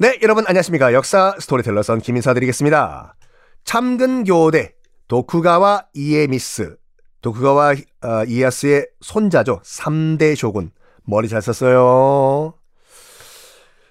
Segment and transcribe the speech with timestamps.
[0.00, 0.94] 네, 여러분 안녕하십니까.
[0.94, 3.16] 역사 스토리텔러 썬킴 인사 드리겠습니다.
[3.64, 4.74] 참근교대
[5.08, 6.78] 도쿠가와 이에미쓰
[7.20, 9.60] 도쿠가와 어, 이에야스의 손자죠.
[9.62, 10.70] 3대 쇼군.
[11.04, 12.54] 머리 잘 썼어요.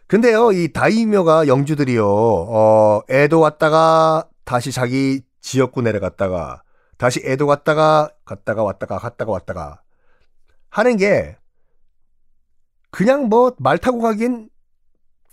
[0.07, 6.63] 근데요, 이 다이묘가 영주들이요, 어, 에도 왔다가 다시 자기 지역구 내려갔다가
[6.97, 9.81] 다시 에도 갔다가 갔다가 왔다가 갔다가 왔다가
[10.71, 11.37] 하는 게
[12.89, 14.49] 그냥 뭐 말 타고 가긴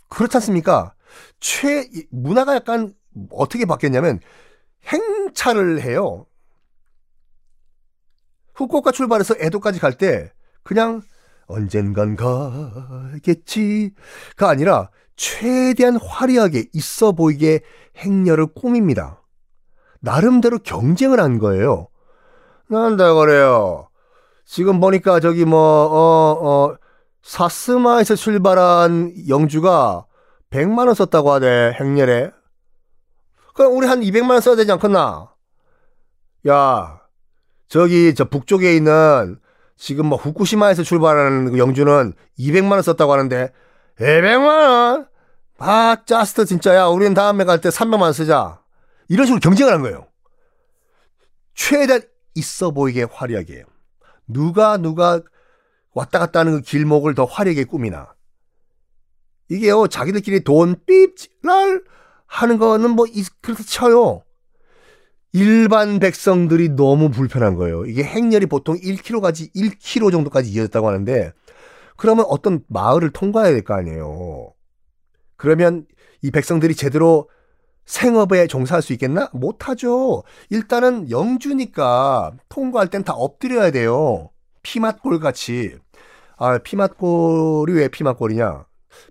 [0.08, 0.94] 그렇지 않습니까?
[1.40, 2.94] 최, 문화가 약간
[3.30, 4.20] 어떻게 바뀌었냐면
[4.86, 6.26] 행차를 해요.
[8.54, 11.02] 후쿠오카 출발해서 에도까지 갈 때 그냥
[11.46, 13.94] 언젠간 가겠지가
[14.48, 17.60] 아니라 최대한 화려하게 있어 보이게
[17.96, 19.22] 행렬을 꾸밉니다.
[20.00, 21.88] 나름대로 경쟁을 한 거예요.
[22.68, 23.88] 난다 그래요.
[24.44, 26.76] 지금 보니까 저기 뭐, 어, 어,
[27.26, 30.06] 사스마에서 출발한 영주가
[30.50, 32.30] 100만 원 썼다고 하대, 행렬에.
[33.52, 35.34] 그럼 우리 한 200만 원 써야 되지 않겠나?
[36.48, 37.00] 야,
[37.66, 39.40] 저기, 저 북쪽에 있는
[39.76, 43.52] 지금 뭐 후쿠시마에서 출발하는 그 영주는 200만 원 썼다고 하는데,
[43.98, 45.08] 200만 원?
[45.58, 46.86] 아, 짜스트 진짜야.
[46.86, 48.60] 우리는 다음에 갈 때 300만 원 쓰자.
[49.08, 50.06] 이런 식으로 경쟁을 한 거예요.
[51.54, 52.02] 최대한
[52.36, 53.64] 있어 보이게 화려하게.
[54.28, 55.20] 누가 누가
[55.96, 58.14] 왔다 갔다 하는 그 길목을 더 화려하게 꾸미나.
[59.48, 61.82] 이게요, 자기들끼리 돈 삐집랄
[62.26, 63.06] 하는 거는 뭐,
[63.40, 64.22] 그렇다 쳐요.
[65.32, 67.86] 일반 백성들이 너무 불편한 거예요.
[67.86, 71.32] 이게 행렬이 보통 1km까지, 1km 정도까지 이어졌다고 하는데,
[71.96, 74.52] 그러면 어떤 마을을 통과해야 될 거 아니에요.
[75.36, 75.86] 그러면
[76.20, 77.30] 이 백성들이 제대로
[77.86, 79.30] 생업에 종사할 수 있겠나?
[79.32, 80.24] 못하죠.
[80.50, 84.30] 일단은 영주니까 통과할 땐 다 엎드려야 돼요.
[84.62, 85.78] 피맛골 같이.
[86.38, 88.66] 아, 피맛골이 왜 피맛골이냐?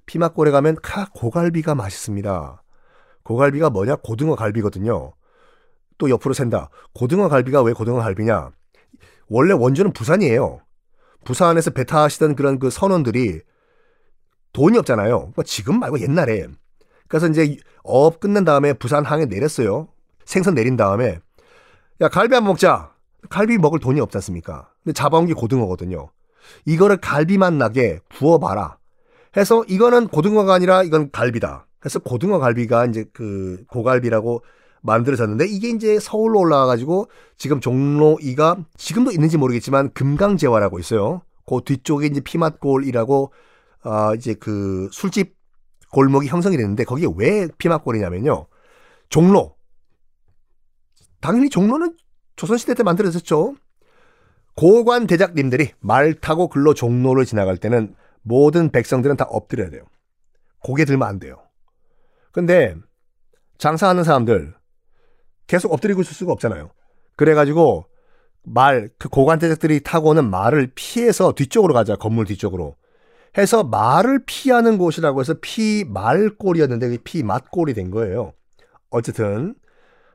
[0.05, 2.63] 피맛골에 가면 카 고갈비가 맛있습니다.
[3.23, 3.95] 고갈비가 뭐냐?
[3.97, 5.13] 고등어 갈비거든요.
[5.97, 6.69] 또 옆으로 샌다.
[6.93, 8.51] 고등어 갈비가 왜 고등어 갈비냐?
[9.27, 10.61] 원래 원조는 부산이에요.
[11.23, 13.41] 부산에서 배 타시던 그런 그 선원들이
[14.53, 15.17] 돈이 없잖아요.
[15.17, 16.45] 그러니까 지금 말고 옛날에.
[17.07, 19.87] 그래서 이제 조업 끝난 다음에 부산 항에 내렸어요.
[20.25, 21.19] 생선 내린 다음에
[22.01, 22.93] 야 갈비 한번 먹자.
[23.29, 24.69] 갈비 먹을 돈이 없지 않습니까?
[24.83, 26.09] 근데 잡아온 게 고등어거든요.
[26.65, 28.77] 이거를 갈비 맛 나게 구워봐라.
[29.37, 31.67] 해서 이거는 고등어가 아니라 이건 갈비다.
[31.79, 34.43] 그래서 고등어 갈비가 이제 그 고갈비라고
[34.81, 41.21] 만들어졌는데 이게 이제 서울로 올라와가지고 지금 종로 2가 지금도 있는지 모르겠지만 금강제화라고 있어요.
[41.45, 43.31] 그 뒤쪽에 이제 피맛골이라고
[43.83, 45.35] 아 이제 그 술집
[45.91, 48.47] 골목이 형성이 됐는데 거기에 왜 피맛골이냐면요.
[49.09, 49.55] 종로
[51.21, 51.95] 당연히 종로는
[52.35, 53.55] 조선시대 때 만들어졌죠.
[54.55, 59.83] 고관 대작님들이 말 타고 글로 종로를 지나갈 때는 모든 백성들은 다 엎드려야 돼요.
[60.59, 61.43] 고개 들면 안 돼요.
[62.31, 62.75] 근데
[63.57, 64.55] 장사하는 사람들
[65.47, 66.71] 계속 엎드리고 있을 수가 없잖아요.
[67.15, 67.85] 그래가지고
[68.43, 72.75] 말, 그 고관 대작들이 타고 오는 말을 피해서 뒤쪽으로 가자, 건물 뒤쪽으로.
[73.37, 78.33] 해서 말을 피하는 곳이라고 해서 피말골이었는데 피맛골이 된 거예요.
[78.89, 79.55] 어쨌든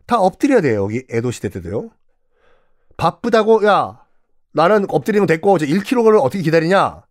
[0.07, 0.85] 다 엎드려야 돼요.
[0.85, 1.91] 여기 에도 시대 때도요.
[2.97, 4.03] 바쁘다고 야
[4.53, 7.03] 나는 엎드리면 됐고 저 1km를 어떻게 기다리냐?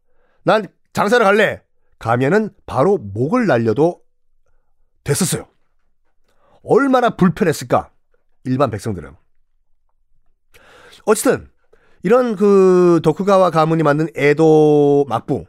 [0.44, 1.62] 난 장사를 갈래.
[1.98, 4.02] 가면은 바로 목을 날려도
[5.04, 5.48] 됐었어요.
[6.64, 7.92] 얼마나 불편했을까?
[8.46, 9.16] 일반 백성들은.
[11.06, 11.50] 어쨌든
[12.04, 15.46] 이런 그 도쿠가와 가문이 만든 에도 막부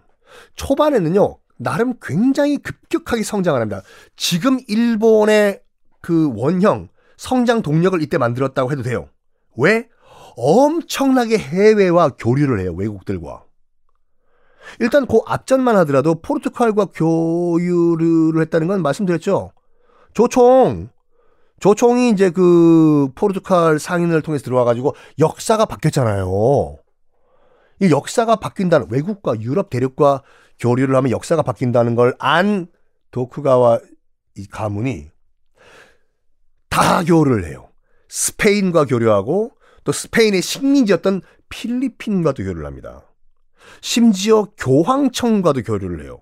[0.56, 3.82] 초반에는요 나름 굉장히 급격하게 성장을 합니다.
[4.16, 5.62] 지금 일본의
[6.00, 9.08] 그 원형 성장 동력을 이때 만들었다고 해도 돼요.
[9.56, 9.88] 왜?
[10.36, 13.44] 엄청나게 해외와 교류를 해요, 외국들과.
[14.78, 19.52] 일단 그 앞전만 하더라도 포르투갈과 교류를 했다는 건 말씀드렸죠.
[20.14, 20.90] 조총
[21.60, 26.78] 조총이 이제 그 포르투갈 상인을 통해서 들어와 가지고 역사가 바뀌었잖아요.
[27.80, 30.22] 이 역사가 바뀐다는 외국과 유럽 대륙과
[30.58, 32.66] 교류를 하면 역사가 바뀐다는 걸 안
[33.10, 33.80] 도쿠가와
[34.36, 35.10] 이 가문이
[36.68, 37.68] 다 교류를 해요.
[38.08, 39.52] 스페인과 교류하고
[39.84, 43.02] 또 스페인의 식민지였던 필리핀과도 교류를 합니다.
[43.80, 46.20] 심지어 교황청과도 교류를 해요.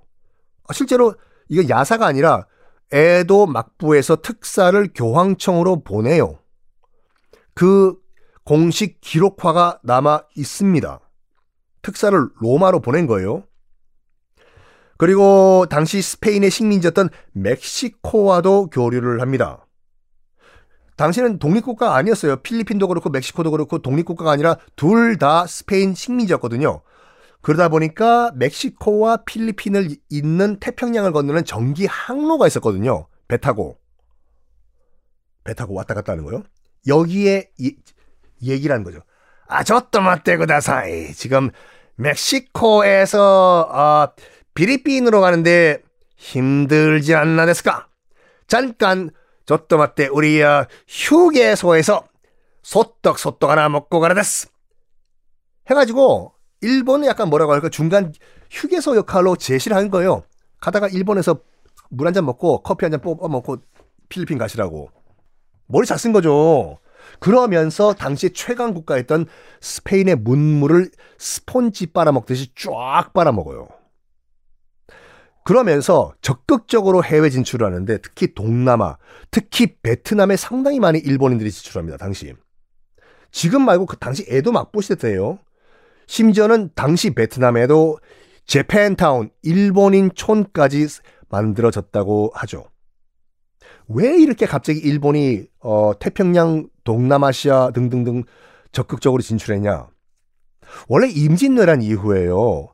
[0.69, 1.15] 아, 실제로
[1.49, 2.47] 이거 야사가 아니라
[2.91, 6.39] 에도 막부에서 특사를 교황청으로 보내요.
[7.55, 7.97] 그
[8.45, 11.01] 공식 기록화가 남아 있습니다.
[11.83, 13.45] 특사를 로마로 보낸 거예요.
[14.97, 19.67] 그리고 당시 스페인의 식민지였던 멕시코와도 교류를 합니다.
[20.99, 22.37] 당시는 독립국가가 아니었어요.
[22.43, 26.83] 필리핀도 그렇고 멕시코도 그렇고 독립국가가 아니라 둘 다 스페인 식민지였거든요.
[27.41, 33.07] 그러다 보니까 멕시코와 필리핀을 잇는 태평양을 건너는 전기 항로가 있었거든요.
[33.29, 33.79] 배 타고.
[35.45, 36.43] 배 타고 왔다 갔다 하는 거요.
[36.87, 37.77] 여기에 이,
[38.43, 39.01] 얘기라는 거죠.
[39.47, 41.15] 아, 저또 맞대 그다사이.
[41.15, 41.51] 지금
[41.97, 44.13] 멕시코에서 어,
[44.55, 45.81] 필리핀으로 가는데
[46.17, 47.87] 힘들지 않나 됐을까?
[48.49, 49.11] 잠깐
[49.49, 52.05] 저또 맞대 우리 어, 휴게소에서
[52.63, 54.49] 소떡 소떡 하나 먹고 가라 됐어.
[55.71, 58.13] 해가지고 일본은 약간 뭐라고 할까 중간
[58.51, 60.23] 휴게소 역할로 제시를 한 거예요.
[60.61, 61.41] 가다가 일본에서
[61.91, 63.57] 물 한 잔 먹고 커피 한 잔 뽑아 먹고
[64.11, 64.91] 필리핀 가시라고.
[65.67, 66.79] 머리 잘 쓴 거죠.
[67.19, 69.25] 그러면서 당시 최강 국가였던
[69.63, 73.67] 스페인의 문물을 스폰지 빨아먹듯이 쫙 빨아먹어요.
[75.49, 78.99] 그러면서 적극적으로 해외 진출을 하는데 특히 동남아,
[79.31, 81.97] 특히 베트남에 상당히 많이 일본인들이 진출합니다.
[81.97, 82.35] 당시.
[83.31, 85.39] 지금 말고 그 당시 에도 막부 시대 때예요.
[86.07, 87.99] 심지어는 당시 베트남에도
[88.45, 90.87] 제팬타운 일본인 촌까지
[91.31, 92.67] 만들어졌다고 하죠.
[93.89, 98.25] 왜 이렇게 갑자기 일본이 어, 태평양, 동남아시아 등등등
[98.71, 99.89] 적극적으로 진출했냐?
[100.89, 102.69] 원래 임진왜란 이후에요.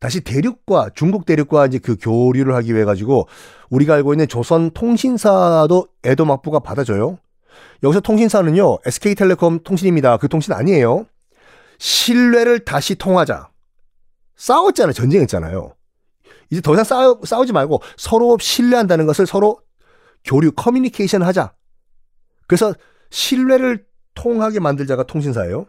[0.00, 3.28] 다시 대륙과 중국 대륙과 이제 그 교류를 하기 위해 가지고
[3.68, 7.18] 우리가 알고 있는 조선 통신사도 에도 막부가 받아줘요.
[7.82, 10.16] 여기서 통신사는요 SK텔레콤 통신입니다.
[10.16, 11.06] 그 통신 아니에요.
[11.78, 13.50] 신뢰를 다시 통하자.
[14.36, 14.94] 싸웠잖아요.
[14.94, 15.74] 전쟁했잖아요.
[16.50, 19.60] 이제 더 이상 싸우, 싸우지 말고 서로 신뢰한다는 것을 서로
[20.24, 21.52] 교류, 커뮤니케이션 하자.
[22.46, 22.74] 그래서
[23.10, 25.66] 신뢰를 통하게 만들자가 통신사예요.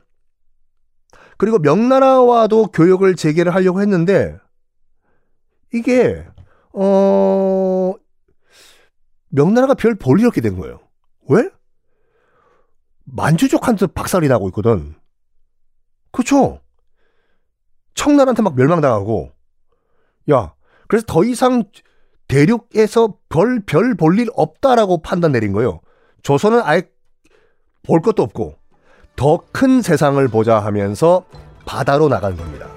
[1.42, 4.38] 그리고 명나라와도 교역을 재개를 하려고 했는데
[5.74, 6.24] 이게
[6.72, 7.96] 어
[9.30, 10.82] 명나라가 별 볼일 없게 된 거예요.
[11.30, 11.50] 왜?
[13.06, 14.94] 만주족한테 박살이 나고 있거든.
[16.12, 16.62] 그렇죠?
[17.96, 19.32] 청나라한테 막 멸망당하고
[20.30, 20.54] 야
[20.88, 21.64] 그래서 더 이상
[22.28, 25.82] 대륙에서 별 별 볼 일 없다라고 판단 내린 거예요.
[26.22, 26.88] 조선은 아예
[27.82, 28.61] 볼 것도 없고
[29.16, 31.24] 더 큰 세상을 보자 하면서
[31.66, 32.68] 바다로 나간 겁니다.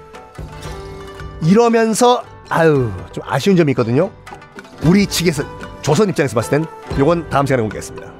[1.41, 4.11] 이러면서 아유 좀 아쉬운 점이 있거든요.
[4.83, 5.43] 우리 측에서
[5.81, 6.65] 조선 입장에서 봤을 땐
[6.97, 8.14] 이건 다음 시간에 공개하겠습니다.